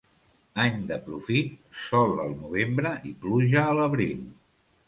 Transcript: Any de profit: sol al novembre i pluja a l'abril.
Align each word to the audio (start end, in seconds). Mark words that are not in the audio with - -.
Any 0.63 0.79
de 0.91 0.97
profit: 1.09 1.51
sol 1.81 2.15
al 2.25 2.33
novembre 2.39 2.97
i 3.11 3.15
pluja 3.27 3.63
a 3.67 3.79
l'abril. 3.83 4.29